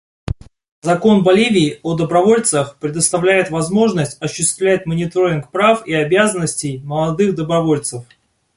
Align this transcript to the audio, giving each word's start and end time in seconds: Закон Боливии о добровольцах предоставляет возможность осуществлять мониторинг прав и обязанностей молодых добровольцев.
Закон 0.81 1.21
Боливии 1.21 1.79
о 1.83 1.93
добровольцах 1.95 2.77
предоставляет 2.79 3.51
возможность 3.51 4.19
осуществлять 4.19 4.87
мониторинг 4.87 5.51
прав 5.51 5.85
и 5.85 5.93
обязанностей 5.93 6.79
молодых 6.83 7.35
добровольцев. 7.35 8.05